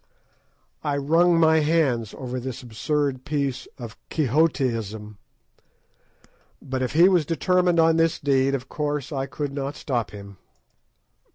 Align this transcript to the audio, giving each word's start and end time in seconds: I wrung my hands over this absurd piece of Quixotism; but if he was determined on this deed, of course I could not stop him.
I 0.83 0.97
wrung 0.97 1.39
my 1.39 1.59
hands 1.59 2.15
over 2.17 2.39
this 2.39 2.63
absurd 2.63 3.23
piece 3.23 3.67
of 3.77 3.95
Quixotism; 4.09 5.19
but 6.59 6.81
if 6.81 6.93
he 6.93 7.07
was 7.07 7.23
determined 7.23 7.79
on 7.79 7.97
this 7.97 8.17
deed, 8.19 8.55
of 8.55 8.67
course 8.67 9.11
I 9.11 9.27
could 9.27 9.53
not 9.53 9.75
stop 9.75 10.09
him. 10.09 10.37